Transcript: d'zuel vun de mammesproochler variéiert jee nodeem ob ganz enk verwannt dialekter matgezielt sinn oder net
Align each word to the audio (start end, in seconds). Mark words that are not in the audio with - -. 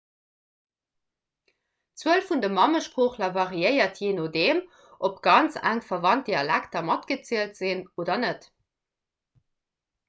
d'zuel 1.97 2.23
vun 2.29 2.41
de 2.45 2.49
mammesproochler 2.55 3.35
variéiert 3.37 4.01
jee 4.01 4.17
nodeem 4.21 4.63
ob 5.09 5.21
ganz 5.29 5.61
enk 5.75 5.87
verwannt 5.91 6.33
dialekter 6.33 6.91
matgezielt 6.91 7.59
sinn 7.63 7.87
oder 8.05 8.21
net 8.27 8.51